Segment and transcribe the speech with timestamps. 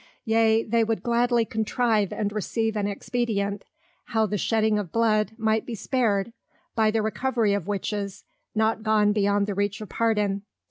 [0.25, 3.63] Yea, they would gladly contrive and receive an expedient,
[4.05, 6.33] how the shedding of Blood, might be spared,
[6.73, 8.23] by the Recovery of Witches,
[8.55, 10.41] not gone beyond the Reach of Pardon.